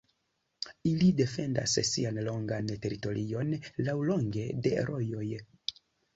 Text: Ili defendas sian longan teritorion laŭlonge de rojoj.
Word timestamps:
Ili 0.91 1.09
defendas 1.19 1.75
sian 1.89 2.17
longan 2.29 2.73
teritorion 2.87 3.53
laŭlonge 3.91 4.49
de 4.67 4.75
rojoj. 4.91 5.29